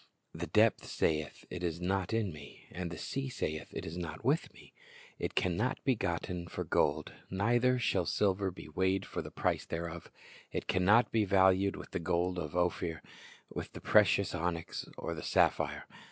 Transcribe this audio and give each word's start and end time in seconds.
"The 0.33 0.47
depth 0.47 0.87
saith, 0.87 1.45
It 1.51 1.61
is 1.63 1.79
not 1.79 2.11
in 2.11 2.33
me; 2.33 2.65
And 2.71 2.89
the 2.89 2.97
sea 2.97 3.29
saith, 3.29 3.67
It 3.71 3.85
is 3.85 3.99
not 3.99 4.25
with 4.25 4.51
me. 4.51 4.73
It 5.19 5.35
can 5.35 5.55
not 5.55 5.77
be 5.83 5.93
gotten 5.93 6.47
for 6.47 6.63
gold, 6.63 7.11
Neither 7.29 7.77
shall 7.77 8.07
silver 8.07 8.49
be 8.49 8.67
weighed 8.67 9.05
for 9.05 9.21
the 9.21 9.29
price 9.29 9.63
thereof. 9.67 10.09
It 10.51 10.65
can 10.65 10.83
not 10.85 11.11
be 11.11 11.23
valued 11.23 11.75
with 11.75 11.91
the 11.91 11.99
gold 11.99 12.39
of 12.39 12.55
Ophir, 12.55 13.03
With 13.53 13.73
the 13.73 13.79
precious 13.81 14.33
cnyx, 14.33 14.89
or 14.97 15.13
the 15.13 15.21
sapphire. 15.21 15.85